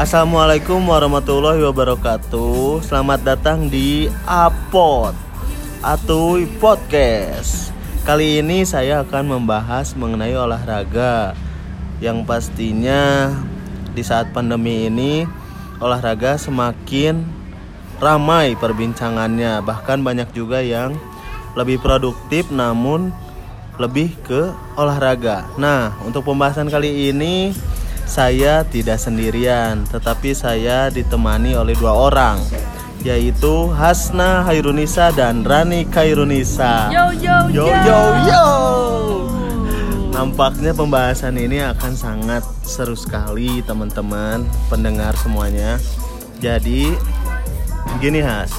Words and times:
Assalamualaikum 0.00 0.80
warahmatullahi 0.88 1.60
wabarakatuh. 1.60 2.80
Selamat 2.80 3.20
datang 3.20 3.68
di 3.68 4.08
Apot 4.24 5.12
Atuy 5.84 6.48
Podcast. 6.56 7.68
Kali 8.08 8.40
ini 8.40 8.64
saya 8.64 9.04
akan 9.04 9.36
membahas 9.36 9.92
mengenai 9.92 10.32
olahraga 10.32 11.36
yang 12.00 12.24
pastinya 12.24 13.28
di 13.92 14.00
saat 14.00 14.32
pandemi 14.32 14.88
ini 14.88 15.28
olahraga 15.84 16.40
semakin 16.40 17.20
ramai 18.00 18.56
perbincangannya. 18.56 19.60
Bahkan 19.60 20.00
banyak 20.00 20.32
juga 20.32 20.64
yang 20.64 20.96
lebih 21.60 21.76
produktif 21.76 22.48
namun 22.48 23.12
lebih 23.76 24.16
ke 24.24 24.48
olahraga. 24.80 25.44
Nah, 25.60 25.92
untuk 26.08 26.24
pembahasan 26.24 26.72
kali 26.72 27.12
ini 27.12 27.52
saya 28.10 28.66
tidak 28.66 28.98
sendirian, 28.98 29.86
tetapi 29.86 30.34
saya 30.34 30.90
ditemani 30.90 31.54
oleh 31.54 31.78
dua 31.78 31.94
orang, 31.94 32.42
yaitu 33.06 33.70
Hasna 33.70 34.42
Hairunisa 34.42 35.14
dan 35.14 35.46
Rani 35.46 35.86
Kairunisa. 35.86 36.90
Yo 36.90 37.14
yo 37.14 37.36
yo 37.54 37.66
yo 37.70 38.00
yo. 38.26 38.44
Nampaknya 40.10 40.74
pembahasan 40.74 41.38
ini 41.38 41.62
akan 41.62 41.94
sangat 41.94 42.42
seru 42.60 42.98
sekali 42.98 43.62
teman-teman 43.62 44.42
pendengar 44.66 45.14
semuanya. 45.16 45.78
Jadi 46.42 46.90
gini 48.02 48.20
Has, 48.20 48.50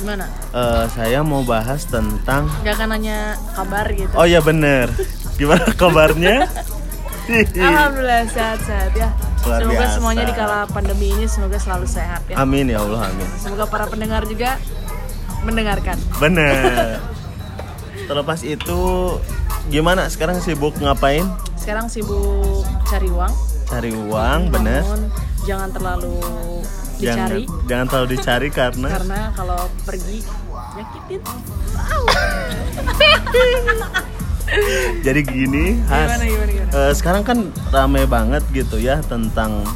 Gimana? 0.00 0.24
eh, 0.50 0.84
saya 0.90 1.20
mau 1.20 1.42
bahas 1.42 1.84
tentang 1.84 2.46
Gak 2.62 2.80
akan 2.80 2.96
nanya 2.96 3.34
kabar 3.52 3.86
gitu. 3.90 4.12
Oh 4.14 4.28
ya 4.28 4.38
bener 4.38 4.90
Gimana 5.34 5.66
kabarnya? 5.74 6.46
Alhamdulillah 7.58 8.22
sehat-sehat 8.30 8.92
ya. 8.94 9.10
Luar 9.46 9.62
semoga 9.62 9.78
biasa. 9.78 9.94
semuanya 9.98 10.24
di 10.26 10.34
kala 10.34 10.58
pandemi 10.70 11.08
ini 11.14 11.26
semoga 11.30 11.58
selalu 11.58 11.86
sehat 11.86 12.22
ya. 12.30 12.34
Amin 12.38 12.66
ya 12.66 12.82
Allah 12.82 13.10
amin 13.10 13.26
Semoga 13.38 13.66
para 13.70 13.86
pendengar 13.86 14.26
juga 14.26 14.58
mendengarkan. 15.46 15.98
Bener 16.18 16.98
Terlepas 18.10 18.42
itu 18.42 18.82
Gimana 19.66 20.06
sekarang 20.06 20.38
sibuk 20.38 20.78
ngapain? 20.78 21.26
Sekarang 21.58 21.90
sibuk 21.90 22.62
cari 22.86 23.10
uang. 23.10 23.32
Cari 23.66 23.90
uang 23.94 24.40
bener 24.50 24.82
Namun 24.82 25.10
jangan 25.46 25.70
terlalu 25.74 26.14
dicari 26.98 27.46
Jangan, 27.46 27.66
jangan 27.66 27.86
terlalu 27.90 28.08
dicari 28.18 28.48
karena 28.50 28.88
karena 28.88 29.20
kalau 29.34 29.60
pergi 29.82 30.22
nyakitin. 30.74 31.20
Jadi 35.02 35.20
gini 35.26 35.80
Has 35.90 36.16
Gimana 36.18 36.24
gimana 36.24 36.50
gimana? 36.54 36.70
eh, 36.88 36.92
Sekarang 36.94 37.22
kan 37.26 37.38
rame 37.70 38.06
banget 38.06 38.42
gitu 38.54 38.78
ya 38.78 39.02
Tentang 39.02 39.66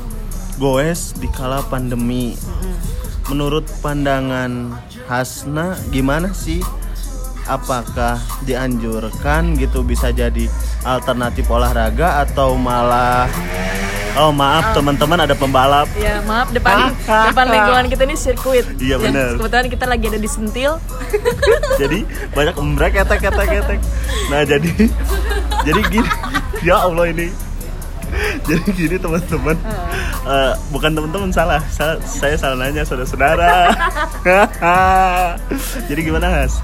goes 0.60 1.16
di 1.16 1.24
kala 1.32 1.64
pandemi. 1.64 2.36
Menurut 3.32 3.64
pandangan 3.80 4.76
Hasna 5.08 5.72
gimana 5.88 6.36
sih? 6.36 6.60
Apakah 7.48 8.20
dianjurkan 8.44 9.56
gitu 9.56 9.80
bisa 9.80 10.12
jadi 10.12 10.46
alternatif 10.84 11.48
olahraga 11.48 12.20
atau 12.22 12.54
malah 12.60 13.26
Oh 14.18 14.34
maaf 14.34 14.74
teman-teman 14.74 15.22
ada 15.22 15.34
pembalap. 15.38 15.86
Ya 15.94 16.18
maaf 16.26 16.50
depan 16.50 16.90
depan 16.96 17.46
lingkungan 17.46 17.86
kita 17.86 18.02
ini 18.08 18.16
sirkuit. 18.18 18.66
Iya, 18.82 18.98
Yang 18.98 19.02
bener. 19.06 19.30
Kebetulan 19.38 19.66
kita 19.70 19.84
lagi 19.86 20.04
ada 20.10 20.18
di 20.18 20.30
Sentil. 20.30 20.72
jadi 21.82 21.98
banyak 22.34 22.54
embrek 22.58 22.92
ketek 22.98 23.18
ketek 23.30 23.48
ketek. 23.60 23.78
Nah 24.32 24.42
jadi 24.42 24.70
jadi 25.66 25.80
gini. 25.90 26.10
Ya 26.60 26.76
Allah 26.76 27.08
ini. 27.08 27.32
Jadi 28.44 28.68
gini 28.76 28.96
teman-teman. 29.00 29.56
Eh, 30.28 30.52
bukan 30.68 30.92
teman-teman 30.92 31.32
salah. 31.32 31.64
Saya, 31.72 31.96
saya 32.04 32.36
salah 32.36 32.60
nanya 32.60 32.84
saudara-saudara. 32.84 33.72
Jadi 35.88 36.00
gimana 36.04 36.28
Has? 36.28 36.60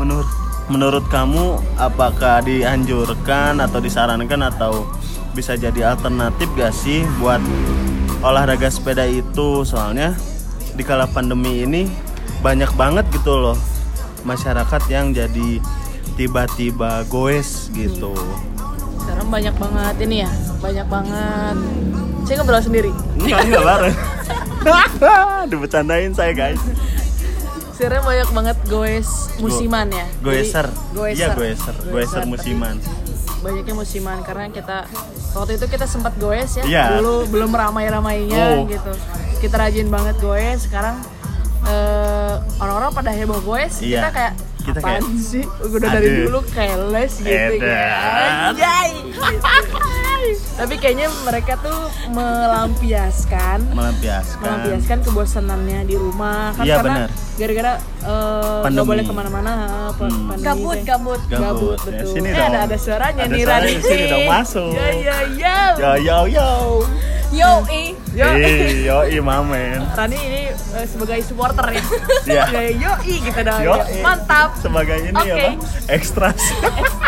Menurut 0.00 0.24
menurut 0.72 1.04
kamu 1.12 1.60
apakah 1.76 2.40
dianjurkan 2.40 3.60
atau 3.60 3.84
disarankan 3.84 4.48
atau 4.48 4.88
bisa 5.34 5.58
jadi 5.58 5.92
alternatif 5.92 6.46
gak 6.54 6.70
sih 6.70 7.02
buat 7.18 7.42
olahraga 8.22 8.70
sepeda 8.70 9.04
itu? 9.04 9.66
Soalnya 9.66 10.14
di 10.78 10.82
kala 10.86 11.10
pandemi 11.10 11.66
ini 11.66 11.90
banyak 12.40 12.70
banget 12.78 13.04
gitu 13.10 13.34
loh 13.36 13.58
masyarakat 14.24 14.82
yang 14.88 15.12
jadi 15.12 15.60
tiba-tiba 16.16 17.04
goes 17.10 17.68
gitu. 17.74 18.14
Sekarang 19.02 19.28
banyak 19.28 19.54
banget 19.60 19.96
ini 20.06 20.16
ya, 20.24 20.30
banyak 20.62 20.86
banget. 20.88 21.56
Saya 22.24 22.34
ngobrol 22.40 22.62
sendiri. 22.64 22.90
enggak 23.20 23.40
enggak 23.44 23.64
bareng. 23.68 23.96
Dibecandain 25.52 26.12
saya 26.16 26.32
guys. 26.32 26.62
Sekarang 27.76 28.06
banyak 28.06 28.28
banget 28.32 28.56
goes 28.70 29.28
musiman 29.42 29.92
ya. 29.92 30.06
goeser. 30.24 30.66
Iya 30.94 31.36
goeser. 31.36 31.74
goeser. 31.92 32.22
Musiman 32.24 32.80
Banyaknya 33.44 33.74
musiman 33.76 34.24
karena 34.24 34.48
kita 34.48 34.88
waktu 35.32 35.54
itu 35.54 35.68
kita 35.68 35.84
sempat 35.84 36.16
goes 36.16 36.56
ya. 36.56 36.64
Iya. 36.64 36.82
Dulu 36.96 37.28
belum 37.28 37.52
ramai-ramainya 37.52 38.44
Oh. 38.56 38.64
gitu. 38.64 38.92
Kita 39.38 39.60
rajin 39.60 39.86
banget 39.86 40.16
goes. 40.18 40.64
Sekarang 40.64 40.96
eh, 41.64 42.34
orang-orang 42.58 42.90
pada 42.90 43.10
heboh 43.10 43.40
goes. 43.40 43.78
Iya. 43.78 44.00
Kita 44.00 44.10
kayak 44.10 44.32
Kita 44.64 44.80
kayak, 44.80 45.00
sih? 45.20 45.44
Udah 45.44 45.88
dari 45.90 46.08
aduh. 46.08 46.20
dulu 46.24 46.40
keles 46.48 47.20
gitu 47.20 47.28
Edan. 47.28 47.68
ya. 47.68 47.92
Anjay. 48.48 48.88
gitu. 49.04 49.20
Tapi 50.54 50.74
kayaknya 50.76 51.08
mereka 51.22 51.58
tuh 51.58 51.78
melampiaskan 52.08 53.58
melampiaskan 53.70 54.40
melampiaskan 54.40 54.98
kebosanannya 55.02 55.80
di 55.84 55.94
rumah 55.94 56.52
kan 56.52 56.64
Iya, 56.64 56.76
karena 56.78 56.96
gara-gara 57.34 57.72
eh, 57.74 57.80
nggak 58.02 58.62
Pandemi. 58.64 58.86
boleh 58.86 59.02
ke 59.02 59.12
mana-mana 59.12 59.52
Hmm. 59.94 60.32
Gabut, 60.36 60.74
teh. 60.76 60.84
gabut. 60.84 61.20
Ya, 61.26 61.50
betul 61.84 62.08
sini 62.08 62.28
eh, 62.28 62.34
dong. 62.34 62.46
ada 62.46 62.58
ada 62.64 62.76
suaranya 62.76 63.22
Ada 63.22 63.30
nih 63.30 63.42
suaranya, 63.42 63.66
Rani 63.66 63.74
sini 63.80 64.04
dong, 64.06 64.26
masuk. 64.26 64.70
ya 64.72 64.86
ya 64.92 65.16
ya 65.34 65.56
yo 65.74 65.92
yo 65.98 66.18
yo 66.28 66.48
Yo, 67.34 67.50
eh. 67.66 67.90
Yo. 68.14 68.30
Ih, 68.30 68.86
yo 68.86 68.98
imamen 69.12 69.82
Rani 69.90 70.14
ini 70.14 70.42
eh, 70.46 70.86
sebagai 70.86 71.18
supporter 71.20 71.66
ya 72.24 72.46
ya 72.46 72.62
yo 72.70 72.92
i 73.02 73.14
gitu 73.18 73.40
dong 73.40 73.58
Yo, 73.60 73.74
Ya. 73.74 73.98
mantap 74.00 74.54
sebagai 74.56 75.02
ini 75.02 75.10
Oke. 75.12 75.34
apa 75.34 75.50
ekstras 75.90 76.38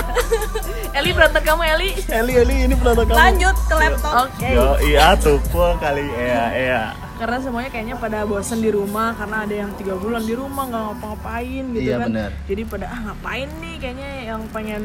Eli 0.97 1.11
penonton 1.13 1.43
kamu 1.43 1.63
Eli. 1.69 1.91
Eli 2.11 2.33
Eli 2.35 2.57
ini 2.65 2.75
penonton 2.75 3.05
kamu. 3.07 3.19
Lanjut 3.19 3.57
ke 3.63 3.75
laptop. 3.75 4.13
oke. 4.25 4.49
Yo 4.49 4.69
iya 4.83 5.07
tuh 5.15 5.37
full 5.47 5.77
kali. 5.77 6.05
Iya 6.07 6.45
iya. 6.53 6.83
Karena 7.17 7.37
semuanya 7.39 7.69
kayaknya 7.69 7.97
pada 7.97 8.25
bosen 8.25 8.61
di 8.61 8.69
rumah 8.69 9.13
karena 9.13 9.45
ada 9.45 9.55
yang 9.57 9.71
tiga 9.75 9.95
bulan 9.95 10.21
di 10.23 10.33
rumah 10.33 10.65
nggak 10.67 10.83
ngapa-ngapain 10.87 11.65
gitu 11.71 11.81
Iya, 11.83 11.97
kan. 11.99 12.09
benar. 12.09 12.31
jadi 12.45 12.63
pada 12.67 12.87
ah 12.87 13.01
ngapain 13.03 13.49
nih? 13.57 13.75
Kayaknya 13.79 14.11
yang 14.27 14.41
pengen 14.51 14.83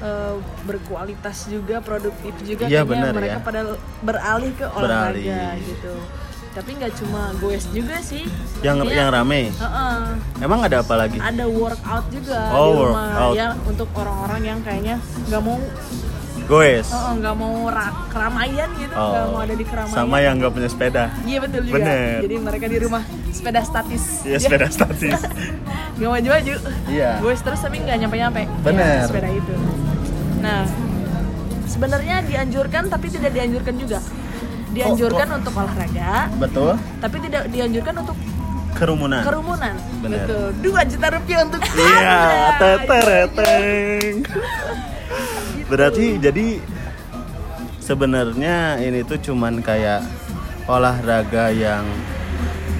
eh, 0.00 0.34
berkualitas 0.62 1.36
juga 1.46 1.76
produktif 1.80 2.32
juga 2.42 2.64
Iya, 2.64 2.80
kayaknya 2.80 3.08
benar, 3.08 3.12
mereka 3.14 3.38
ya. 3.38 3.40
pada 3.42 3.60
beralih 4.00 4.52
ke 4.52 4.66
olahraga 4.68 5.16
Beralih. 5.16 5.64
gitu 5.64 5.94
tapi 6.52 6.70
nggak 6.74 6.92
cuma 6.94 7.32
goes 7.36 7.64
juga 7.68 7.96
sih 7.98 8.28
yang 8.60 8.76
Kayaknya, 8.78 8.96
yang 8.98 9.08
rame 9.10 9.42
heeh, 9.48 9.96
emang 10.38 10.60
ada 10.60 10.80
apa 10.80 10.94
lagi 10.94 11.16
ada 11.16 11.44
workout 11.44 12.04
juga 12.08 12.40
Oh, 12.52 12.68
di 12.68 12.80
rumah 12.86 13.06
workout. 13.08 13.34
ya 13.34 13.48
untuk 13.64 13.88
orang-orang 13.94 14.42
yang 14.42 14.58
kayaknya 14.60 14.96
nggak 15.26 15.40
mau 15.40 15.56
goes 16.42 16.88
nggak 16.92 17.34
mau 17.34 17.54
ra- 17.66 18.04
keramaian 18.06 18.68
gitu 18.74 18.92
nggak 18.92 19.24
mau 19.26 19.40
ada 19.40 19.54
di 19.54 19.64
keramaian 19.64 19.94
Oh. 19.94 19.98
sama 19.98 20.16
yang 20.18 20.34
nggak 20.36 20.52
punya 20.52 20.68
sepeda 20.68 21.04
Iya 21.22 21.38
betul 21.40 21.60
juga. 21.64 21.74
Bener. 21.78 22.18
Jadi 22.20 22.34
mereka 22.36 22.64
di 22.66 22.78
rumah 22.78 23.02
sepeda 23.30 23.60
statis. 23.62 24.04
Iya 24.22 24.38
sepeda 24.38 24.66
statis 24.68 25.20
Gak 25.98 26.10
maju-maju. 26.10 26.54
Iya. 26.86 27.10
Gue 27.18 27.32
terus 27.34 27.60
tapi 27.60 27.76
nggak 27.78 27.96
nyampe-nyampe. 27.96 28.42
Bener. 28.60 28.96
Ya, 28.98 29.06
sepeda 29.06 29.28
itu. 29.30 29.54
Nah, 30.40 30.66
sebenarnya 31.64 32.16
dianjurkan 32.22 32.88
tapi 32.88 33.06
tidak 33.08 33.30
dianjurkan 33.30 33.74
juga. 33.76 33.98
Dianjurkan 34.72 35.28
untuk 35.36 35.52
olahraga, 35.52 36.32
betul 36.40 36.72
tapi 36.98 37.16
tidak 37.28 37.42
dianjurkan 37.52 37.94
untuk 38.00 38.16
kerumunan 38.72 39.20
kerumunan. 39.20 39.74
Bener. 40.00 40.24
Betul. 40.24 40.46
Dua 40.64 40.80
juta 40.88 41.06
rupiah 41.12 41.38
untuk 41.44 41.60
Iya, 41.76 42.20
tetereteng. 42.56 44.14
Berarti 45.68 46.06
jadi 46.18 46.46
sebenarnya 47.78 48.80
ini 48.80 49.04
tuh 49.04 49.20
cuman 49.20 49.60
kayak 49.60 50.02
olahraga 50.64 51.52
yang 51.52 51.84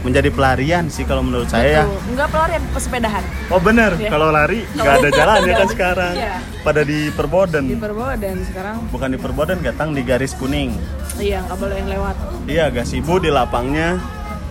menjadi 0.02 0.28
pelarian 0.28 0.87
sih 0.87 1.02
kalau 1.02 1.22
menurut 1.22 1.46
saya 1.46 1.82
ya. 1.82 1.84
Enggak 2.04 2.28
pelarian 2.28 2.62
pesepedahan. 2.70 3.22
Oh 3.49 3.56
bener, 3.56 3.94
Iya. 3.94 4.10
kalau 4.10 4.28
lari 4.28 4.66
nggak 4.75 4.94
ada 4.99 5.08
jalannya 5.10 5.46
kan 5.46 5.58
Nggak. 5.60 5.70
sekarang. 5.70 6.14
Iya. 6.14 6.34
Pada 6.60 6.81
di 6.82 6.99
perboden. 7.08 7.64
Di 7.64 7.75
Perbawa 7.75 8.14
dan 8.14 8.38
sekarang 8.43 8.76
Bukan 8.88 9.08
di 9.08 9.19
perboden, 9.19 9.58
datang 9.60 9.90
di 9.90 10.02
garis 10.02 10.31
kuning. 10.32 10.75
iya 11.16 11.43
nggak 11.43 11.54
boleh 11.56 11.76
yang 11.76 11.90
lewat 11.93 12.16
Iya, 12.44 12.64
gasibu 12.69 13.19
di 13.19 13.31
lapangnya 13.31 13.99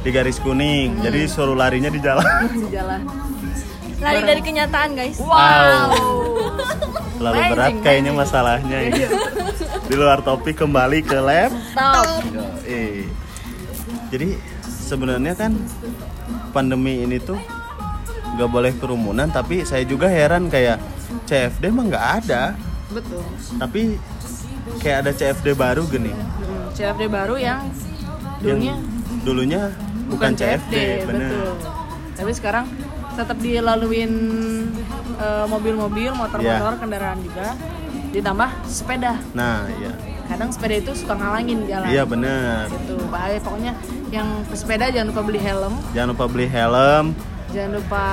di 0.01 0.09
garis 0.09 0.38
kuning. 0.38 0.95
Hmm. 0.95 1.03
Jadi 1.03 1.19
suruh 1.25 1.53
larinya 1.53 1.88
di 1.88 2.00
jalan. 2.00 2.25
di 2.57 2.71
jalan. 2.75 3.01
Lari 3.98 4.19
dari 4.25 4.42
kenyataan, 4.42 4.89
guys. 4.94 5.21
Wow. 5.21 5.94
Terlalu 7.13 7.38
Amazing, 7.38 7.51
berat 7.53 7.74
kayaknya 7.81 8.12
masalahnya 8.12 8.77
ini. 8.81 9.03
Di 9.83 9.94
luar 9.94 10.19
topik 10.19 10.57
kembali 10.57 11.00
ke 11.01 11.21
lab. 11.21 11.53
Top. 11.71 12.07
Eh. 12.65 13.06
Jadi 14.09 14.36
sebenarnya 14.92 15.34
kan 15.34 15.56
pandemi 16.52 17.00
ini 17.00 17.16
tuh 17.16 17.40
nggak 18.36 18.50
boleh 18.50 18.72
kerumunan, 18.76 19.28
tapi 19.28 19.64
saya 19.64 19.88
juga 19.88 20.12
heran 20.12 20.48
kayak 20.48 20.80
CFD 21.24 21.72
mah 21.72 21.84
nggak 21.88 22.06
ada, 22.20 22.44
betul 22.90 23.24
tapi 23.56 23.96
kayak 24.80 25.08
ada 25.08 25.12
CFD 25.12 25.56
baru 25.56 25.88
gini. 25.88 26.12
Hmm, 26.12 26.68
CFD 26.72 27.08
baru 27.08 27.36
yang 27.36 27.72
dulunya 28.40 28.76
Yang 28.76 29.24
dulunya 29.24 29.62
bukan, 30.08 30.32
CFD, 30.36 30.76
bener. 31.08 31.30
betul 31.32 31.52
tapi 32.12 32.32
sekarang 32.32 32.66
tetap 33.12 33.38
dilaluin 33.40 34.12
eh, 35.18 35.46
mobil-mobil 35.46 36.12
motor-motor 36.14 36.74
Iya. 36.76 36.80
kendaraan 36.80 37.20
juga 37.22 37.48
ditambah 38.12 38.50
sepeda 38.63 39.16
Nah, 39.31 39.63
iya. 39.74 39.92
kadang 40.28 40.50
sepeda 40.50 40.75
itu 40.78 40.92
suka 40.94 41.13
ngalangin 41.13 41.63
jalan 41.66 41.88
Iya 41.88 42.04
bener. 42.04 42.68
gitu 42.69 42.96
bahaya 43.08 43.38
pokoknya 43.38 43.74
yang 44.10 44.28
pesepeda 44.46 44.86
jangan 44.88 45.08
lupa 45.10 45.22
beli 45.22 45.40
helm 45.40 45.74
Jangan 45.92 46.08
lupa 46.10 46.25
beli 46.25 46.46
helm, 46.46 47.06
jangan 47.50 47.72
lupa 47.74 48.06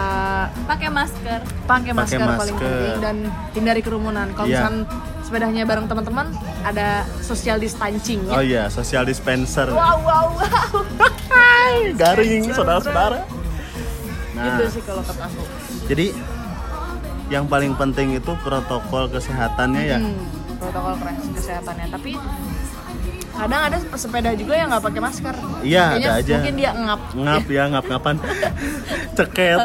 Pakai 0.64 0.88
masker. 0.88 1.40
pakai 1.64 1.92
masker, 1.92 2.18
paling 2.18 2.38
masker. 2.54 2.54
penting 2.56 2.94
dan 3.00 3.16
hindari 3.52 3.80
kerumunan 3.80 4.26
kalau 4.32 4.46
Iya. 4.46 4.54
misalkan 4.56 4.76
sepedanya 5.20 5.62
bareng 5.62 5.86
teman-teman 5.86 6.26
ada 6.62 6.88
social 7.20 7.58
distancing 7.58 8.22
ya 8.24 8.32
Oh 8.32 8.40
iya, 8.40 8.62
social 8.68 9.02
dispenser. 9.02 9.68
wow 9.68 9.98
wow 9.98 10.26
wow 10.32 10.70
Hai, 11.28 11.92
garing 11.92 12.48
saudara-saudara. 12.48 13.22
Nah, 14.32 14.44
gitu 14.48 14.62
sih 14.70 14.82
kalau 14.82 15.02
kata 15.02 15.22
aku 15.22 15.42
jadi 15.84 16.06
yang 17.28 17.44
paling 17.44 17.72
penting 17.74 18.14
itu 18.14 18.32
protokol 18.38 19.06
kesehatannya 19.06 19.82
ya. 19.86 19.98
Hmm, 19.98 20.16
protokol 20.56 20.94
kres- 20.96 21.30
kesehatannya 21.34 21.86
tapi 21.88 22.10
kadang 23.30 23.62
ada 23.64 23.76
pesepeda 23.84 24.30
juga 24.34 24.52
yang 24.52 24.68
nggak 24.68 24.82
pakai 24.82 25.00
masker 25.00 25.34
Iya, 25.62 25.84
ada 25.94 26.10
aja. 26.18 26.32
mungkin 26.34 26.54
dia 26.56 26.70
ngap 26.72 27.00
Ngap 27.14 27.44
ya, 27.46 27.62
ngap-ngapan. 27.68 28.14
Ceket. 29.16 29.58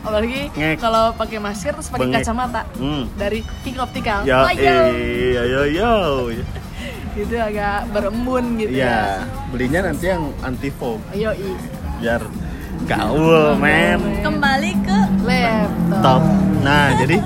apalagi 0.00 0.48
Ngek. 0.50 0.76
kalau 0.80 1.12
pakai 1.12 1.38
masker 1.38 1.72
terus 1.72 1.86
pakai 1.86 2.08
kacamata 2.10 2.64
Hmm. 2.74 3.04
dari 3.14 3.44
King 3.60 3.76
Optical 3.78 4.24
Ya, 4.24 4.42
Ayo. 4.42 4.90
eh, 4.90 5.36
yo 5.36 5.42
yo 5.44 5.62
yo. 5.70 5.92
gitu 7.14 7.36
agak 7.36 7.90
berembun 7.90 8.56
gitu 8.56 8.72
Iya, 8.72 9.28
belinya 9.52 9.80
nanti 9.84 10.08
yang 10.08 10.30
anti 10.40 10.70
fog 10.70 10.98
ya 11.10 11.30
ayo 11.30 11.30
i 11.36 11.50
biar 12.00 12.22
gaul, 12.88 13.56
men. 13.58 14.22
Kembali 14.24 14.72
ke 14.84 14.98
laptop 15.26 16.00
Top. 16.00 16.22
Nah, 16.64 16.96
jadi 16.96 17.20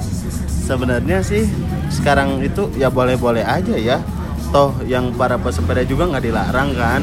sebenarnya 0.49 1.21
sih 1.21 1.47
sekarang 1.93 2.43
itu 2.43 2.73
ya 2.75 2.91
boleh-boleh 2.91 3.45
aja 3.45 3.77
ya. 3.77 4.01
Toh 4.51 4.75
yang 4.87 5.15
para 5.15 5.39
pesepeda 5.39 5.83
juga 5.87 6.11
nggak 6.11 6.25
dilarang 6.25 6.71
kan. 6.75 7.03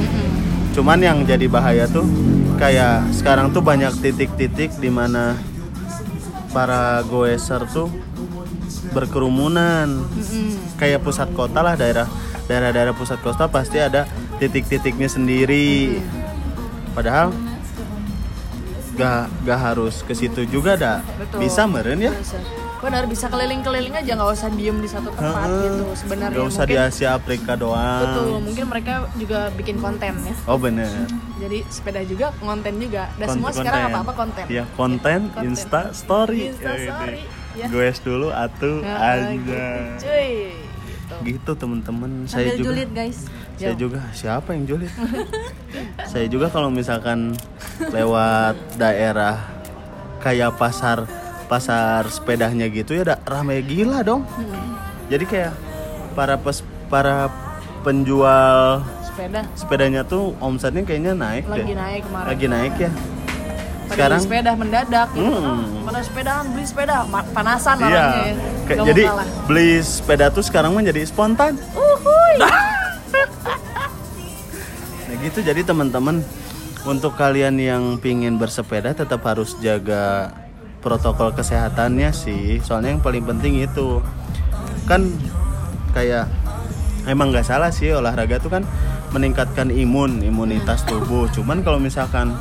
Cuman 0.71 0.99
yang 1.03 1.23
jadi 1.27 1.45
bahaya 1.51 1.85
tuh 1.87 2.07
kayak 2.55 3.11
sekarang 3.11 3.51
tuh 3.51 3.59
banyak 3.59 3.91
titik-titik 3.99 4.71
di 4.79 4.87
mana 4.87 5.35
para 6.55 7.03
goeser 7.07 7.67
tuh 7.69 7.91
berkerumunan. 8.95 10.07
Kayak 10.79 11.03
pusat 11.05 11.29
kota 11.35 11.61
lah 11.61 11.75
daerah 11.75 12.07
daerah-daerah 12.49 12.95
pusat 12.95 13.19
kota 13.21 13.47
pasti 13.47 13.79
ada 13.79 14.07
titik-titiknya 14.39 15.07
sendiri. 15.11 15.99
Padahal 16.95 17.31
gak, 18.93 19.27
gak 19.41 19.59
harus 19.61 20.01
ke 20.01 20.11
situ 20.11 20.43
juga 20.45 20.75
dah. 20.75 20.97
Betul. 21.15 21.39
Bisa 21.41 21.63
meren 21.65 21.99
ya? 21.99 22.13
Bisa. 22.13 22.37
benar 22.81 23.05
bisa 23.05 23.29
keliling-keliling 23.29 23.93
aja 23.93 24.17
nggak 24.17 24.31
usah 24.33 24.49
diem 24.49 24.73
di 24.75 24.89
satu 24.89 25.13
tempat 25.13 25.45
Heeh. 25.45 25.63
gitu 25.69 25.85
sebenarnya 25.93 26.33
Gak 26.33 26.47
usah 26.49 26.65
di 26.65 26.73
mungkin 26.73 26.89
Asia 26.89 27.09
Afrika 27.13 27.51
doang. 27.53 28.01
betul 28.01 28.25
mungkin 28.41 28.65
mereka 28.65 28.93
juga 29.13 29.39
bikin 29.53 29.77
konten 29.77 30.13
ya 30.17 30.33
Oh 30.43 30.57
bener. 30.57 30.89
jadi 31.37 31.61
sepeda 31.69 32.01
juga 32.01 32.33
konten 32.35 32.81
juga 32.81 33.05
dan 33.13 33.21
Konten- 33.21 33.37
semua 33.37 33.51
sekarang 33.53 33.81
konten. 33.83 33.93
apa 33.93 33.99
apa 34.01 34.13
konten 34.17 34.45
Iya 34.49 34.63
konten, 34.73 35.19
Konten. 35.29 35.43
Insta 35.45 35.81
Story. 35.93 36.41
Insta 36.49 36.73
Ya, 36.73 36.81
story, 36.89 37.21
ya. 37.53 37.65
Goes 37.69 37.97
dulu 37.99 38.27
atuh 38.33 38.81
Nah, 38.81 38.97
aja. 39.13 39.29
gitu, 39.29 39.53
cuy 40.01 40.29
gitu. 40.81 41.15
Gitu 41.21 41.51
temen-temen. 41.53 42.11
Saya 42.25 42.49
juga. 42.51 42.65
julid 42.65 42.89
guys. 42.91 43.29
Saya 43.53 43.77
Yo. 43.77 43.79
juga 43.79 44.01
siapa 44.11 44.49
yang 44.51 44.65
julid? 44.65 44.89
saya 46.11 46.25
juga 46.25 46.49
kalau 46.49 46.67
misalkan 46.67 47.37
lewat 47.89 48.55
daerah 48.77 49.41
kayak 50.21 50.53
pasar 50.55 51.09
pasar 51.49 52.05
sepedanya 52.07 52.69
gitu 52.69 52.93
ya 52.93 53.17
rame 53.25 53.59
gila 53.65 54.05
dong. 54.05 54.21
Jadi 55.09 55.25
kayak 55.25 55.53
para 56.13 56.37
pes, 56.37 56.61
para 56.87 57.27
penjual 57.81 58.85
sepeda 59.01 59.41
sepedanya 59.57 60.01
tuh 60.05 60.31
omsetnya 60.39 60.85
kayaknya 60.85 61.11
naik 61.11 61.49
lagi 61.49 61.73
deh. 61.73 61.75
naik 61.75 62.01
kemarin 62.07 62.27
Lagi 62.29 62.45
naik 62.47 62.75
ya. 62.79 62.91
Sekarang 63.91 64.23
beli 64.23 64.27
sepeda 64.31 64.51
mendadak 64.55 65.07
gitu 65.11 65.27
Hmm. 65.27 65.83
pada 65.83 65.99
sepedaan 65.99 66.45
beli 66.55 66.63
sepeda 66.63 66.95
panasan 67.35 67.75
iya. 67.75 67.87
orangnya 67.91 68.23
ya. 68.23 68.35
Mau 68.71 68.85
jadi 68.87 69.03
kalah. 69.03 69.27
beli 69.51 69.69
sepeda 69.83 70.25
tuh 70.31 70.43
sekarang 70.47 70.71
mah 70.71 70.83
jadi 70.85 71.01
spontan. 71.03 71.59
Uhuy. 71.75 72.35
Nah 75.03 75.15
gitu 75.19 75.43
jadi 75.43 75.59
teman-teman 75.61 76.23
untuk 76.81 77.13
kalian 77.13 77.61
yang 77.61 77.83
pingin 78.01 78.41
bersepeda 78.41 78.97
tetap 78.97 79.21
harus 79.25 79.53
jaga 79.61 80.33
protokol 80.81 81.29
kesehatannya 81.31 82.09
sih. 82.09 82.57
Soalnya 82.65 82.97
yang 82.97 83.03
paling 83.05 83.21
penting 83.21 83.61
itu 83.61 84.01
kan 84.89 85.05
kayak 85.93 86.25
emang 87.05 87.29
nggak 87.29 87.45
salah 87.45 87.69
sih 87.69 87.93
olahraga 87.93 88.41
tuh 88.41 88.49
kan 88.49 88.63
meningkatkan 89.13 89.69
imun 89.69 90.25
imunitas 90.25 90.81
tubuh. 90.89 91.29
Cuman 91.29 91.61
kalau 91.61 91.77
misalkan 91.77 92.33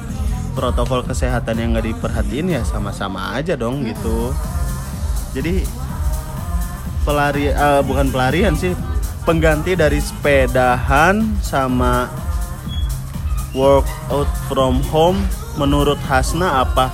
protokol 0.57 1.05
kesehatan 1.05 1.61
yang 1.61 1.77
nggak 1.77 1.93
diperhatiin 1.93 2.57
ya 2.57 2.63
sama-sama 2.65 3.37
aja 3.37 3.55
dong 3.61 3.85
gitu. 3.85 4.33
Jadi 5.37 5.63
pelari 7.05 7.53
eh, 7.53 7.83
bukan 7.85 8.09
pelarian 8.09 8.57
sih 8.57 8.73
pengganti 9.29 9.77
dari 9.77 10.01
sepedahan 10.01 11.39
sama 11.45 12.09
workout 13.52 14.31
from 14.47 14.79
home 14.88 15.19
menurut 15.55 15.99
Hasna 16.00 16.62
apa? 16.62 16.91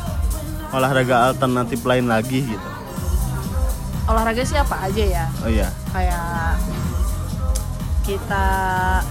Olahraga 0.71 1.31
alternatif 1.31 1.81
lain 1.83 2.07
lagi 2.07 2.43
gitu. 2.45 2.69
Olahraga 4.07 4.43
sih 4.43 4.55
apa 4.55 4.77
aja 4.83 5.03
ya? 5.03 5.25
Oh 5.41 5.49
iya. 5.49 5.69
Kayak 5.91 6.59
kita 8.03 8.47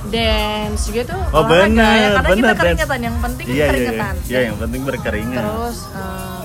dance 0.07 0.87
gitu 0.87 1.11
Oh, 1.29 1.43
olahraga 1.43 1.67
bener, 1.67 1.83
ya 1.93 2.07
karena 2.15 2.29
bener, 2.29 2.39
kita 2.39 2.47
dance. 2.47 2.59
keringetan 2.61 2.99
yang 3.01 3.17
penting 3.19 3.45
iya 3.45 3.51
iya 3.51 3.59
iya. 3.59 3.67
keringetan. 3.67 4.13
Iya, 4.25 4.39
yang 4.41 4.57
penting 4.57 4.81
berkeringat 4.83 5.41
terus 5.43 5.77
eh, 5.91 6.41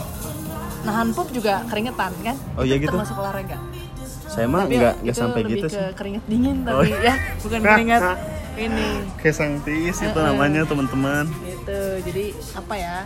nahan 0.81 1.09
pup 1.13 1.29
juga 1.31 1.55
keringetan 1.65 2.13
kan? 2.21 2.37
Oh, 2.57 2.63
iya 2.63 2.75
Itu 2.75 2.83
gitu? 2.83 2.93
termasuk 2.93 3.17
olahraga. 3.17 3.57
Saya 4.27 4.47
mah 4.47 4.63
nggak 4.65 4.75
itu 4.93 5.03
nggak 5.05 5.17
sampai 5.17 5.41
gitu 5.45 5.67
sih. 5.69 5.79
keringet 5.95 6.23
dingin 6.27 6.57
Oh, 6.65 6.83
tapi 6.83 6.91
iya. 6.91 6.99
ya. 7.01 7.15
Bukan 7.39 7.59
keringet 7.61 8.03
ini. 8.57 8.89
Kesang 9.19 9.61
tiis 9.63 9.99
itu 9.99 10.11
Heeh. 10.11 10.27
namanya 10.27 10.63
teman-teman. 10.65 11.27
Gitu. 11.43 11.81
Jadi 12.07 12.25
apa 12.55 12.75
ya 12.75 12.97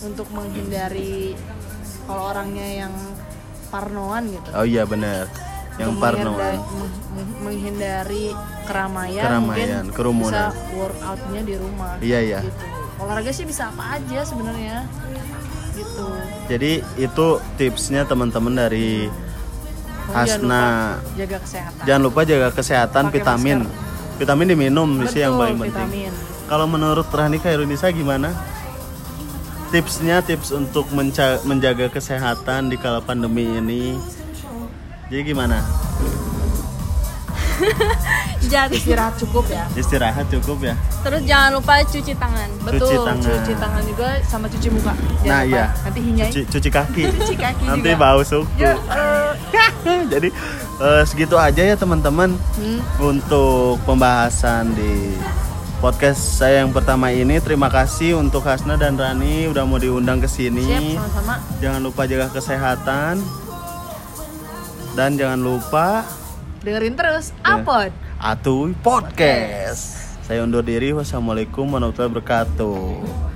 untuk 0.00 0.26
menghindari 0.30 1.34
kalau 2.06 2.30
orangnya 2.30 2.86
yang 2.86 2.94
parnoan 3.68 4.32
gitu. 4.32 4.48
Oh 4.54 4.64
iya 4.64 4.82
benar. 4.82 5.28
Yang 5.78 5.92
parnoan. 5.96 6.34
menghindari, 6.34 6.58
meng- 6.58 6.98
meng- 7.14 7.36
menghindari 7.38 8.26
keramaian, 8.66 9.24
Keramaian, 9.24 9.84
mungkin 9.84 9.94
kerumunan. 9.94 10.32
bisa 10.32 10.44
workoutnya 10.74 11.40
di 11.42 11.54
rumah. 11.54 11.92
Iya, 12.00 12.18
iya. 12.20 12.40
gitu. 12.42 12.64
olahraga 12.98 13.30
sih 13.30 13.46
bisa 13.46 13.70
apa 13.70 13.94
aja 13.94 14.26
sebenarnya. 14.26 14.82
Gitu. 15.70 16.06
Jadi 16.50 16.72
itu 16.98 17.26
tipsnya 17.54 18.02
teman-teman 18.02 18.58
dari 18.58 19.06
Oh, 20.08 20.16
jangan 20.16 20.24
Hasna 20.24 20.62
lupa 20.64 21.14
jaga 21.20 21.38
kesehatan. 21.44 21.82
Jangan 21.84 22.02
lupa 22.02 22.20
jaga 22.24 22.48
kesehatan 22.50 23.04
vitamin 23.12 23.58
vitamin 24.18 24.46
diminum 24.48 24.90
sih 25.06 25.20
yang 25.20 25.32
Betul, 25.32 25.40
paling 25.40 25.56
penting 25.60 25.72
vitamin. 25.88 26.12
Kalau 26.44 26.66
menurut 26.66 27.06
Rani 27.06 27.38
Kairunisa 27.38 27.88
gimana? 27.90 28.34
Tipsnya 29.68 30.20
tips 30.20 30.48
untuk 30.50 30.88
menca- 30.90 31.38
menjaga 31.42 31.86
kesehatan 31.88 32.68
di 32.68 32.76
kala 32.76 32.98
pandemi 32.98 33.44
ini. 33.54 34.00
Jadi 35.06 35.22
gimana? 35.26 35.60
Jadi 38.48 38.78
istirahat 38.78 39.18
cukup 39.18 39.44
ya 39.46 39.66
Istirahat 39.74 40.30
cukup 40.30 40.62
ya? 40.62 40.74
terus 40.98 41.20
jangan 41.22 41.50
lupa 41.52 41.82
cuci 41.82 42.14
tangan. 42.14 42.48
betul 42.62 43.02
tangan. 43.02 43.18
cuci 43.20 43.52
tangan 43.54 43.82
juga 43.82 44.08
sama 44.22 44.46
cuci 44.46 44.68
muka 44.68 44.92
Jangan 44.94 45.26
nah 45.26 45.40
lupa. 45.42 45.52
iya. 45.52 45.64
nanti 45.76 46.00
hinyai 46.00 46.30
Cuci, 46.30 46.42
cuci 46.48 46.68
kaki. 46.70 47.02
Cuci 47.12 47.34
kaki 47.34 47.64
Nanti 47.66 47.90
juga. 47.90 48.00
bau 48.00 48.20
suku. 48.22 48.46
ya 48.56 48.72
eh, 48.78 49.30
Jadi 50.12 50.28
eh, 50.78 51.02
segitu 51.04 51.34
aja 51.34 51.62
ya 51.62 51.74
teman-teman 51.74 52.34
hmm, 52.34 52.80
untuk 53.00 53.78
pembahasan 53.82 54.72
di 54.74 55.14
podcast 55.78 56.38
saya 56.38 56.66
yang 56.66 56.74
pertama 56.74 57.10
ini. 57.10 57.38
Terima 57.38 57.70
kasih 57.70 58.18
untuk 58.18 58.42
Hasna 58.42 58.74
dan 58.74 58.98
Rani 58.98 59.46
udah 59.46 59.62
mau 59.62 59.78
diundang 59.78 60.18
ke 60.18 60.26
sini. 60.26 60.98
sama-sama 60.98 61.38
Jangan 61.62 61.80
lupa 61.82 62.02
jaga 62.06 62.26
kesehatan. 62.30 63.22
Dan 64.98 65.14
jangan 65.14 65.38
lupa 65.38 66.02
dengerin 66.58 66.98
terus 66.98 67.30
Ya. 67.46 67.62
apot 67.62 67.90
Atuy 68.18 68.74
Podcast. 68.82 69.94
Saya 70.26 70.42
undur 70.42 70.66
diri. 70.66 70.90
Wassalamualaikum 70.90 71.70
warahmatullahi 71.70 72.10
wabarakatuh. 72.10 73.27